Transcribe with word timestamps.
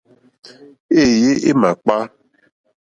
Éèyé 1.01 1.31
é 1.49 1.51
màkpá. 1.61 1.97